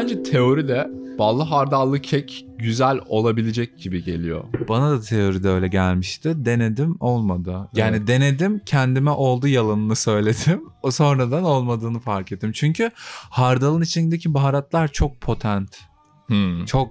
bence 0.00 0.22
teoride 0.22 0.90
ballı 1.18 1.42
hardallı 1.42 2.00
kek 2.00 2.46
güzel 2.58 3.00
olabilecek 3.06 3.78
gibi 3.78 4.04
geliyor. 4.04 4.44
Bana 4.68 4.90
da 4.90 5.00
teoride 5.00 5.48
öyle 5.48 5.68
gelmişti. 5.68 6.32
Denedim 6.36 6.96
olmadı. 7.00 7.68
Yani 7.74 7.96
Evet. 7.96 8.08
denedim 8.08 8.60
kendime 8.66 9.10
oldu 9.10 9.48
yalanını 9.48 9.96
söyledim. 9.96 10.62
O 10.82 10.90
sonradan 10.90 11.44
olmadığını 11.44 12.00
fark 12.00 12.32
ettim. 12.32 12.52
Çünkü 12.52 12.90
hardalın 13.30 13.82
içindeki 13.82 14.34
baharatlar 14.34 14.88
çok 14.88 15.20
potent. 15.20 15.78
Hmm. 16.26 16.64
Çok 16.64 16.90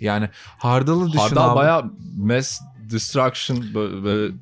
yani 0.00 0.28
hardalı 0.58 1.06
düşün 1.06 1.18
Hardal 1.18 1.50
abi. 1.50 1.56
bayağı 1.56 1.84
mass 2.16 2.60
destruction 2.90 3.64
böyle, 3.74 4.34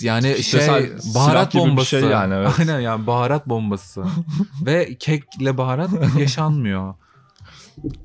yani 0.00 0.34
kitlesel 0.34 1.02
şey 1.02 1.14
baharat 1.14 1.54
bir 1.54 1.58
bombası. 1.58 1.88
şey 1.88 2.00
yani, 2.00 2.34
evet. 2.34 2.50
Aynen 2.58 2.80
yani 2.80 3.06
baharat 3.06 3.48
bombası. 3.48 4.04
Ve 4.66 4.96
kekle 4.98 5.58
baharat 5.58 5.90
yaşanmıyor. 6.18 6.94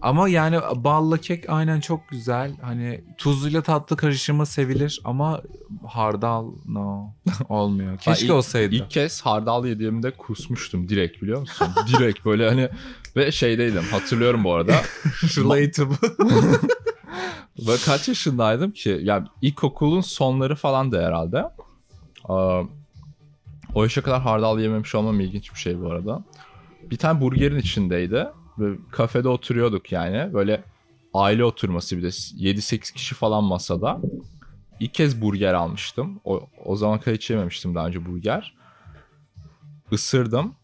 Ama 0.02 0.30
yani 0.30 0.60
balla 0.76 1.18
kek 1.18 1.50
aynen 1.50 1.80
çok 1.80 2.10
güzel. 2.10 2.52
Hani 2.62 3.04
tuzluyla 3.18 3.62
tatlı 3.62 3.98
karışımı 3.98 4.46
sevilir 4.46 5.02
ama 5.04 5.42
hardal 5.88 6.52
no 6.68 7.14
olmuyor. 7.50 7.98
Keşke 7.98 8.26
ilk- 8.26 8.34
olsaydı. 8.34 8.76
İlk 8.76 8.92
kez 8.92 9.22
hardal 9.22 9.66
yediğimde 9.66 10.12
kusmuştum 10.12 10.90
direkt 10.90 11.22
biliyor 11.22 11.40
musun? 11.40 11.68
direkt 11.88 12.26
böyle 12.26 12.50
hani 12.50 12.70
ve 13.16 13.32
şeydeydim 13.32 13.84
hatırlıyorum 13.84 14.44
bu 14.44 14.54
arada. 14.54 14.74
Relatable. 15.38 16.08
Ve 17.60 17.76
kaç 17.86 18.08
yaşındaydım 18.08 18.72
ki? 18.72 19.00
Ya 19.04 19.26
ilkokulun 19.42 20.02
sonları 20.02 20.56
falan 20.56 20.92
da 20.92 20.98
herhalde. 21.02 21.44
O 23.76 23.84
yaşa 23.84 24.02
kadar 24.02 24.22
hardal 24.22 24.60
yememiş 24.60 24.96
olmam 24.96 25.20
ilginç 25.20 25.54
bir 25.54 25.60
şey 25.60 25.82
bu 25.82 25.92
arada. 25.92 26.24
Bir 26.92 26.98
tane 26.98 27.22
burgerin 27.22 27.60
içindeydi. 27.60 28.28
Kafede 28.92 29.28
oturuyorduk 29.28 29.92
yani. 29.92 30.34
Böyle 30.34 30.64
aile 31.14 31.46
oturması 31.46 31.98
bir 31.98 32.04
de 32.04 32.08
7-8 32.08 32.94
kişi 32.94 33.16
falan 33.16 33.44
masada. 33.44 34.02
İlk 34.80 34.94
kez 34.94 35.22
burger 35.22 35.54
almıştım. 35.54 36.22
O, 36.24 36.50
o 36.66 36.76
zaman 36.76 37.00
kadar 37.00 37.16
hiç 37.16 37.30
yememiştim 37.30 37.76
daha 37.76 37.88
önce 37.88 38.06
burger. 38.06 38.56
Isırdım. 39.92 40.56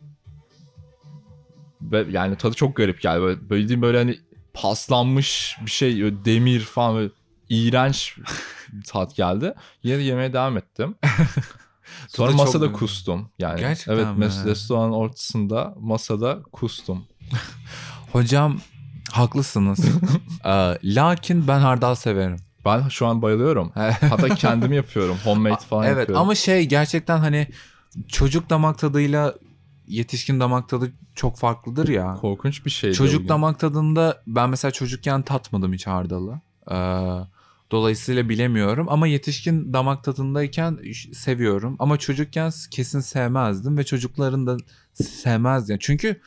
Ve 1.81 2.06
yani 2.12 2.36
tadı 2.36 2.56
çok 2.56 2.75
garip 2.75 3.02
geldi. 3.02 3.22
Böyle, 3.22 3.50
böyle 3.50 3.64
bildiğin 3.64 3.81
böyle 3.81 3.97
hani 3.97 4.19
paslanmış 4.53 5.58
bir 5.66 5.72
şey 5.72 6.25
demir 6.25 6.59
falan 6.59 6.95
böyle 6.95 7.12
iğrenç 7.50 8.17
bir 8.72 8.84
tat 8.88 9.16
geldi. 9.16 9.53
Yine 9.84 9.97
de 9.97 10.02
yemeye 10.02 10.34
devam 10.34 10.58
ettim. 10.58 10.95
Sonra 12.08 12.31
masada 12.31 12.72
kustum. 12.72 13.30
Yani 13.40 13.59
Gerçekten 13.59 13.94
evet 13.94 14.17
mi? 14.17 14.50
restoranın 14.50 14.92
ortasında 14.92 15.75
masada 15.80 16.44
kustum. 16.52 17.06
Hocam 18.11 18.59
haklısınız. 19.11 19.80
Ee, 20.45 20.78
lakin 20.83 21.47
ben 21.47 21.59
hardal 21.59 21.95
severim. 21.95 22.38
Ben 22.66 22.88
şu 22.89 23.08
an 23.08 23.22
bayılıyorum. 23.22 23.72
Hatta 24.09 24.36
kendim 24.36 24.73
yapıyorum. 24.73 25.17
Homemade 25.23 25.61
falan 25.69 25.86
evet 25.88 25.97
yapıyorum. 26.00 26.22
ama 26.22 26.36
şey 26.36 26.66
gerçekten 26.66 27.17
hani 27.17 27.47
çocuk 28.08 28.50
damak 28.50 28.78
tadıyla 28.80 29.34
yetişkin 29.88 30.39
damak 30.39 30.69
tadı 30.69 30.92
çok 31.16 31.38
farklıdır 31.38 31.88
ya. 31.88 32.14
korkunç 32.22 32.66
bir 32.66 32.69
şeydi. 32.69 32.92
o 32.92 32.95
Çocuk 32.95 33.22
gün. 33.22 33.30
damak 33.30 33.59
tadında 33.59 34.22
ben 34.28 34.50
mesela 34.50 34.72
çocukken 34.72 35.22
tatmadım 35.22 35.73
hiç 35.73 35.88
hardalı. 35.88 36.41
Ee, 36.72 36.75
dolayısıyla 37.72 38.30
bilemiyorum 38.30 38.88
ama 38.89 39.08
yetişkin 39.08 39.73
damak 39.73 40.03
tadındayken 40.03 40.80
seviyorum. 41.14 41.75
Ama 41.80 41.97
çocukken 41.97 42.52
kesin 42.72 43.00
sevmezdim 43.00 43.78
ve 43.78 43.84
çocukların 43.84 44.47
da 44.47 44.58
sevmezdi. 44.94 45.78
Çünkü 45.80 46.22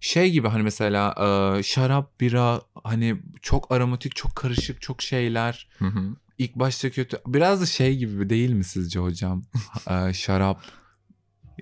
şey 0.00 0.30
gibi 0.30 0.48
hani 0.48 0.62
mesela 0.62 1.14
e, 1.58 1.62
şarap, 1.62 2.20
bira 2.20 2.60
hani 2.84 3.16
çok 3.42 3.72
aromatik, 3.72 4.16
çok 4.16 4.36
karışık, 4.36 4.82
çok 4.82 5.02
şeyler. 5.02 5.68
Hı 5.78 5.84
hı. 5.86 6.16
İlk 6.38 6.54
başta 6.54 6.90
kötü. 6.90 7.18
Biraz 7.26 7.60
da 7.60 7.66
şey 7.66 7.96
gibi 7.96 8.30
değil 8.30 8.50
mi 8.50 8.64
sizce 8.64 8.98
hocam? 8.98 9.42
Ee, 9.90 10.12
şarap, 10.12 10.62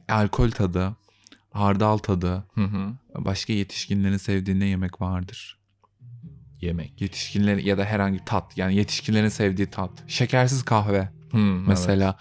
alkol 0.08 0.50
tadı, 0.50 0.96
hardal 1.52 1.98
tadı. 1.98 2.44
Hı 2.54 2.64
hı. 2.64 2.92
Başka 3.14 3.52
yetişkinlerin 3.52 4.16
sevdiği 4.16 4.60
ne 4.60 4.66
yemek 4.66 5.00
vardır? 5.00 5.58
Yemek. 6.60 7.00
Yetişkinlerin 7.00 7.64
ya 7.64 7.78
da 7.78 7.84
herhangi 7.84 8.24
tat. 8.24 8.58
Yani 8.58 8.76
yetişkinlerin 8.76 9.28
sevdiği 9.28 9.70
tat. 9.70 9.90
Şekersiz 10.06 10.62
kahve 10.62 11.08
Hı, 11.30 11.38
mesela. 11.38 12.18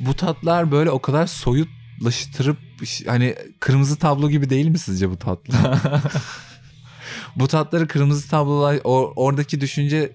Bu 0.00 0.14
tatlar 0.14 0.70
böyle 0.70 0.90
o 0.90 1.02
kadar 1.02 1.26
soyutlaştırıp 1.26 2.58
hani 3.06 3.36
kırmızı 3.60 3.98
tablo 3.98 4.30
gibi 4.30 4.50
değil 4.50 4.68
mi 4.68 4.78
sizce 4.78 5.10
bu 5.10 5.16
tatlar? 5.16 5.80
bu 7.36 7.48
tatları 7.48 7.88
kırmızı 7.88 8.30
tablolar 8.30 8.78
oradaki 9.16 9.60
düşünce 9.60 10.12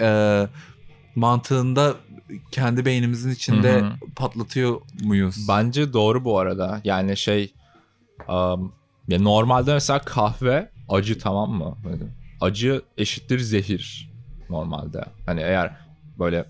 e, 0.00 0.46
mantığında 1.14 1.96
kendi 2.50 2.84
beynimizin 2.84 3.30
içinde 3.30 3.80
Hı 3.80 3.86
hı. 3.86 3.92
patlatıyor 4.16 4.80
muyuz? 5.02 5.46
Bence 5.48 5.92
doğru 5.92 6.24
bu 6.24 6.38
arada. 6.38 6.80
Yani 6.84 7.16
şey 7.16 7.52
um, 8.28 8.72
ya 9.08 9.20
normalde 9.20 9.74
mesela 9.74 9.98
kahve 9.98 10.70
acı 10.88 11.18
tamam 11.18 11.50
mı? 11.50 11.76
Acı 12.40 12.82
eşittir 12.98 13.38
zehir 13.38 14.10
normalde. 14.50 15.04
Hani 15.26 15.40
eğer 15.40 15.76
böyle 16.18 16.44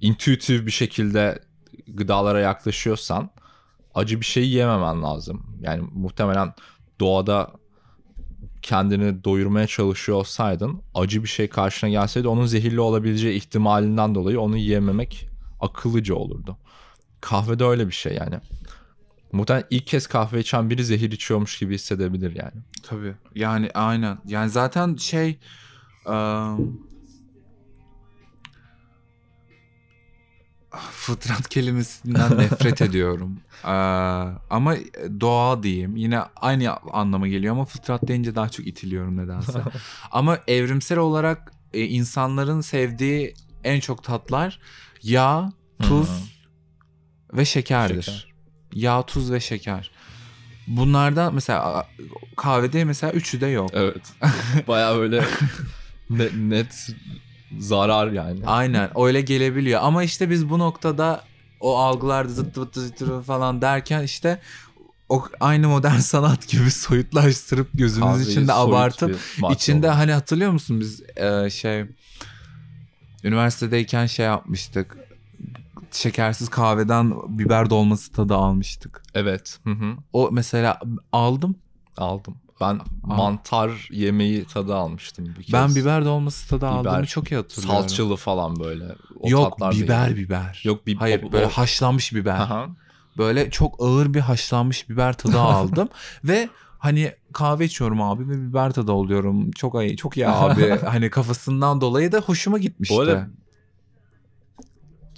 intuitif 0.00 0.66
bir 0.66 0.70
şekilde 0.70 1.38
gıdalara 1.88 2.40
yaklaşıyorsan 2.40 3.30
acı 3.98 4.20
bir 4.20 4.26
şey 4.26 4.50
yememen 4.50 5.02
lazım. 5.02 5.46
Yani 5.60 5.88
muhtemelen 5.94 6.54
doğada 7.00 7.52
kendini 8.62 9.24
doyurmaya 9.24 9.66
çalışıyor 9.66 10.18
olsaydın 10.18 10.82
acı 10.94 11.22
bir 11.22 11.28
şey 11.28 11.48
karşına 11.48 11.90
gelseydi 11.90 12.28
onun 12.28 12.46
zehirli 12.46 12.80
olabileceği 12.80 13.36
ihtimalinden 13.36 14.14
dolayı 14.14 14.40
onu 14.40 14.56
yememek 14.56 15.28
akıllıca 15.60 16.14
olurdu. 16.14 16.56
Kahve 17.20 17.58
de 17.58 17.64
öyle 17.64 17.86
bir 17.86 17.92
şey 17.92 18.14
yani. 18.14 18.40
Muhtemelen 19.32 19.66
ilk 19.70 19.86
kez 19.86 20.06
kahve 20.06 20.40
içen 20.40 20.70
biri 20.70 20.84
zehir 20.84 21.12
içiyormuş 21.12 21.58
gibi 21.58 21.74
hissedebilir 21.74 22.36
yani. 22.36 22.62
Tabii. 22.82 23.14
Yani 23.34 23.70
aynen. 23.74 24.18
Yani 24.26 24.50
zaten 24.50 24.96
şey 24.96 25.38
ıı, 26.08 26.56
fıtrat 30.92 31.48
kelimesinden 31.48 32.38
nefret 32.38 32.82
ediyorum. 32.88 33.36
Eee, 33.64 33.70
ama 34.50 34.74
doğa 35.20 35.62
diyeyim. 35.62 35.96
Yine 35.96 36.20
aynı 36.36 36.76
anlama 36.76 37.28
geliyor 37.28 37.54
ama 37.54 37.64
fıtrat 37.64 38.08
deyince 38.08 38.34
daha 38.34 38.48
çok 38.48 38.66
itiliyorum 38.66 39.16
nedense. 39.16 39.62
ama 40.10 40.38
evrimsel 40.46 40.98
olarak 40.98 41.52
e, 41.72 41.84
insanların 41.84 42.60
sevdiği 42.60 43.34
en 43.64 43.80
çok 43.80 44.04
tatlar 44.04 44.60
yağ, 45.02 45.52
tuz 45.82 46.08
ve 47.32 47.44
şekerdir. 47.44 48.02
Şeker. 48.02 48.34
Yağ, 48.72 49.02
tuz 49.02 49.32
ve 49.32 49.40
şeker. 49.40 49.90
Bunlardan 50.66 51.34
mesela 51.34 51.86
kahvede 52.36 52.84
mesela 52.84 53.12
üçü 53.12 53.40
de 53.40 53.46
yok. 53.46 53.70
Evet. 53.72 54.12
Baya 54.68 54.96
böyle 54.96 55.24
net, 56.10 56.34
net 56.34 56.88
zarar 57.58 58.12
yani. 58.12 58.46
Aynen 58.46 58.90
öyle 59.00 59.20
gelebiliyor 59.20 59.80
ama 59.82 60.02
işte 60.02 60.30
biz 60.30 60.50
bu 60.50 60.58
noktada 60.58 61.24
o 61.60 61.78
algılarda 61.78 62.28
zıt 62.28 62.54
zıt 62.54 62.74
zıt 62.74 63.24
falan 63.24 63.62
derken 63.62 64.02
işte 64.02 64.40
o 65.08 65.24
aynı 65.40 65.68
modern 65.68 65.98
sanat 65.98 66.48
gibi 66.48 66.70
soyutlaştırıp 66.70 67.68
gözümüz 67.74 68.10
Kahveyi 68.10 68.30
içinde 68.30 68.52
abartıp 68.52 69.18
içinde 69.50 69.88
hani 69.88 70.12
hatırlıyor 70.12 70.50
musun 70.50 70.80
biz 70.80 71.02
e, 71.16 71.50
şey 71.50 71.84
üniversitedeyken 73.24 74.06
şey 74.06 74.26
yapmıştık 74.26 74.96
şekersiz 75.92 76.48
kahveden 76.48 77.38
biber 77.38 77.70
dolması 77.70 78.12
tadı 78.12 78.34
almıştık. 78.34 79.02
Evet. 79.14 79.58
Hı 79.64 79.70
hı. 79.70 79.96
O 80.12 80.28
mesela 80.32 80.80
aldım. 81.12 81.56
Aldım. 81.96 82.36
Ben 82.60 82.80
mantar 83.02 83.88
yemeği 83.90 84.44
tadı 84.44 84.74
almıştım 84.74 85.26
bir 85.38 85.42
kez. 85.44 85.52
Ben 85.52 85.74
biber 85.74 86.04
dolması 86.04 86.48
tadı 86.48 86.60
Biber, 86.60 86.68
aldığımı 86.72 87.06
çok 87.06 87.32
iyi 87.32 87.36
hatırlıyorum. 87.36 87.80
Salçalı 87.88 88.16
falan 88.16 88.60
böyle. 88.60 88.84
O 89.20 89.28
Yok 89.30 89.58
biber 89.72 90.06
değil. 90.06 90.16
biber. 90.26 90.60
Yok, 90.64 90.86
bi- 90.86 90.96
Hayır 90.96 91.22
o- 91.22 91.32
böyle 91.32 91.46
o- 91.46 91.50
haşlanmış 91.50 92.14
biber. 92.14 92.34
Aha. 92.34 92.66
Böyle 93.18 93.50
çok 93.50 93.74
ağır 93.82 94.14
bir 94.14 94.20
haşlanmış 94.20 94.88
biber 94.88 95.12
tadı 95.12 95.40
aldım 95.40 95.88
ve 96.24 96.48
hani 96.78 97.12
kahve 97.32 97.64
içiyorum 97.64 98.02
abi 98.02 98.28
ve 98.28 98.32
biber 98.48 98.72
tadı 98.72 98.92
alıyorum. 98.92 99.50
Çok 99.50 99.74
iyi, 99.82 99.96
çok 99.96 100.16
iyi 100.16 100.28
abi. 100.28 100.70
hani 100.86 101.10
kafasından 101.10 101.80
dolayı 101.80 102.12
da 102.12 102.18
hoşuma 102.20 102.58
gitmişti. 102.58 102.96
Bu 102.96 103.00
arada 103.00 103.28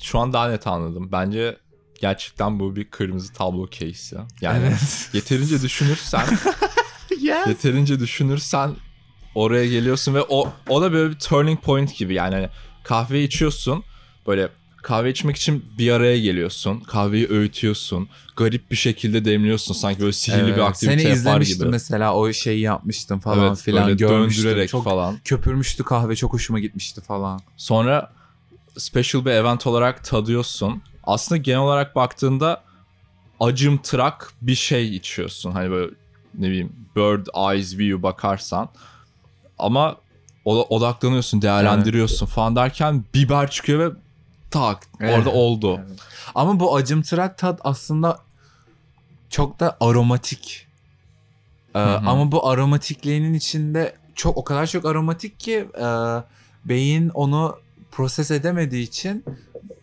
şu 0.02 0.18
an 0.18 0.32
daha 0.32 0.48
net 0.48 0.66
anladım. 0.66 1.08
Bence 1.12 1.56
gerçekten 2.00 2.60
bu 2.60 2.76
bir 2.76 2.84
kırmızı 2.90 3.32
tablo 3.32 3.68
case 3.70 4.16
ya. 4.16 4.26
Yani 4.40 4.62
evet. 4.66 5.10
yeterince 5.12 5.62
düşünürsen 5.62 6.26
yeterince 7.48 8.00
düşünürsen 8.00 8.70
oraya 9.34 9.66
geliyorsun 9.66 10.14
ve 10.14 10.22
o 10.28 10.52
o 10.68 10.82
da 10.82 10.92
böyle 10.92 11.10
bir 11.14 11.18
turning 11.18 11.60
point 11.62 11.96
gibi 11.96 12.14
yani 12.14 12.34
hani 12.34 12.48
kahve 12.84 13.22
içiyorsun 13.22 13.84
böyle 14.26 14.48
kahve 14.82 15.10
içmek 15.10 15.36
için 15.36 15.64
bir 15.78 15.90
araya 15.92 16.18
geliyorsun. 16.18 16.80
Kahveyi 16.80 17.28
öğütüyorsun. 17.28 18.08
Garip 18.36 18.70
bir 18.70 18.76
şekilde 18.76 19.24
demliyorsun. 19.24 19.74
Sanki 19.74 20.00
böyle 20.00 20.12
sihirli 20.12 20.46
bir 20.46 20.52
Evet, 20.52 20.62
aktivite 20.62 20.92
Seni 20.92 21.02
yapar 21.02 21.16
izlemiştim 21.16 21.58
gibi. 21.58 21.68
mesela 21.68 22.14
o 22.14 22.32
şeyi 22.32 22.60
yapmıştım 22.60 23.20
falan 23.20 23.48
evet, 23.48 23.58
filan 23.62 23.96
görmüştüm. 23.96 24.44
döndürerek 24.44 24.68
Çok 24.68 24.84
falan. 24.84 25.18
köpürmüştü 25.24 25.84
kahve 25.84 26.16
çok 26.16 26.32
hoşuma 26.32 26.58
gitmişti 26.60 27.00
falan. 27.00 27.40
Sonra 27.56 28.12
special 28.78 29.24
bir 29.24 29.30
event 29.30 29.66
olarak 29.66 30.04
tadıyorsun. 30.04 30.82
Aslında 31.04 31.36
genel 31.36 31.60
olarak 31.60 31.96
baktığında 31.96 32.62
acımtırak 33.40 34.32
bir 34.42 34.54
şey 34.54 34.96
içiyorsun. 34.96 35.50
Hani 35.52 35.70
böyle 35.70 35.94
ne 36.34 36.46
bileyim 36.48 36.72
bird 36.96 37.26
eyes 37.52 37.78
view 37.78 38.02
bakarsan. 38.02 38.68
Ama 39.58 39.96
oda- 40.44 40.62
odaklanıyorsun, 40.62 41.42
değerlendiriyorsun 41.42 42.26
falan 42.26 42.56
derken 42.56 43.04
biber 43.14 43.50
çıkıyor 43.50 43.78
ve 43.90 43.96
tak 44.50 44.86
Evet. 45.00 45.18
orada 45.18 45.30
oldu. 45.30 45.80
Ama 46.34 46.60
bu 46.60 46.76
acımtırak 46.76 47.38
tat 47.38 47.60
aslında 47.64 48.18
çok 49.30 49.60
da 49.60 49.76
aromatik. 49.80 50.66
Ee, 51.74 51.78
ama 51.78 52.32
bu 52.32 52.48
aromatikliğinin 52.48 53.34
içinde 53.34 53.94
çok 54.14 54.36
o 54.36 54.44
kadar 54.44 54.66
çok 54.66 54.84
aromatik 54.84 55.40
ki 55.40 55.68
e, 55.80 55.86
beyin 56.64 57.08
onu 57.08 57.58
proses 57.90 58.30
edemediği 58.30 58.82
için 58.82 59.24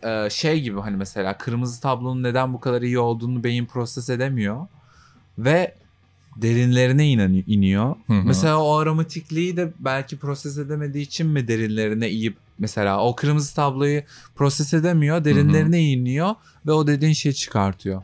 e, 0.02 0.30
şey 0.30 0.60
gibi 0.60 0.80
hani 0.80 0.96
mesela 0.96 1.38
kırmızı 1.38 1.80
tablonun 1.80 2.22
neden 2.22 2.54
bu 2.54 2.60
kadar 2.60 2.82
iyi 2.82 2.98
olduğunu 2.98 3.44
beyin 3.44 3.66
proses 3.66 4.10
edemiyor 4.10 4.66
ve 5.38 5.74
derinlerine 6.42 7.06
inan- 7.06 7.44
iniyor. 7.46 7.94
Hı 8.06 8.12
hı. 8.12 8.22
Mesela 8.24 8.62
o 8.62 8.76
aromatikliği 8.76 9.56
de 9.56 9.72
belki 9.78 10.18
proses 10.18 10.58
edemediği 10.58 11.04
için 11.04 11.26
mi 11.26 11.48
derinlerine 11.48 12.10
iyip 12.10 12.36
mesela 12.58 13.04
o 13.04 13.16
kırmızı 13.16 13.54
tabloyu 13.54 14.02
proses 14.34 14.74
edemiyor, 14.74 15.24
derinlerine 15.24 15.82
iniyor 15.82 16.34
ve 16.66 16.72
o 16.72 16.86
dediğin 16.86 17.12
şeyi 17.12 17.34
çıkartıyor. 17.34 18.02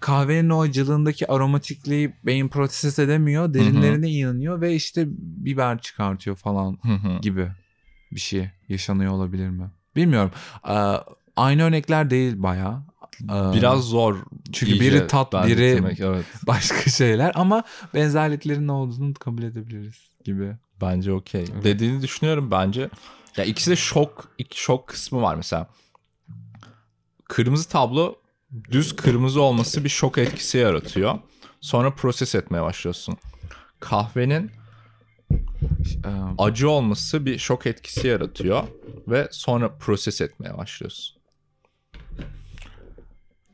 Kahvenin 0.00 0.50
o 0.50 0.60
acılığındaki 0.60 1.30
aromatikliği 1.32 2.12
beyin 2.26 2.48
proses 2.48 2.98
edemiyor, 2.98 3.54
derinlerine 3.54 4.10
iniyor 4.10 4.60
ve 4.60 4.74
işte 4.74 5.06
biber 5.18 5.78
çıkartıyor 5.78 6.36
falan 6.36 6.78
Hı 6.82 6.94
hı. 6.94 7.20
gibi 7.20 7.48
bir 8.12 8.20
şey 8.20 8.50
yaşanıyor 8.68 9.12
olabilir 9.12 9.48
mi? 9.48 9.70
Bilmiyorum. 9.96 10.30
Ee, 10.68 10.72
aynı 11.36 11.62
örnekler 11.62 12.10
değil 12.10 12.42
bayağı. 12.42 12.82
Ee, 13.22 13.52
Biraz 13.54 13.84
zor. 13.84 14.16
Çünkü 14.52 14.80
biri 14.80 15.06
tat, 15.06 15.32
biri- 15.32 15.42
benzetilmek, 15.42 16.00
evet. 16.00 16.24
başka 16.46 16.90
şeyler 16.90 17.32
ama 17.34 17.62
benzerliklerin 17.94 18.66
ne 18.68 18.72
olduğunu 18.72 19.14
kabul 19.14 19.42
edebiliriz 19.42 19.96
gibi. 20.24 20.56
Bence 20.80 21.12
okey. 21.12 21.44
Evet. 21.52 21.64
Dediğini 21.64 22.02
düşünüyorum 22.02 22.50
bence. 22.50 22.90
Ya 23.36 23.44
ikisi 23.44 23.70
de 23.70 23.76
şok, 23.76 24.28
iki 24.38 24.60
şok 24.62 24.88
kısmı 24.88 25.22
var 25.22 25.34
mesela. 25.34 25.66
Kırmızı 27.28 27.68
tablo 27.68 28.14
düz 28.70 28.96
kırmızı 28.96 29.42
olması 29.42 29.84
bir 29.84 29.88
şok 29.88 30.18
etkisi 30.18 30.58
yaratıyor. 30.58 31.18
Sonra 31.60 31.94
proses 31.94 32.34
etmeye 32.34 32.62
başlıyorsun. 32.62 33.16
Kahvenin 33.80 34.50
Ee, 36.04 36.08
acı 36.38 36.70
olması 36.70 37.26
bir 37.26 37.38
şok 37.38 37.66
etkisi 37.66 38.08
yaratıyor 38.08 38.62
ve 39.08 39.28
sonra 39.30 39.76
proses 39.78 40.20
etmeye 40.20 40.58
başlıyorsun. 40.58 41.16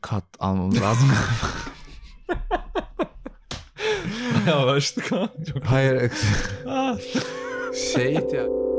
Kat 0.01 0.25
almamız 0.41 0.83
lazım. 0.83 1.09
Yavaştık 4.49 5.13
ha. 5.13 5.29
Hayır. 5.65 6.13
şey 7.95 8.13
ihtiyaç. 8.15 8.70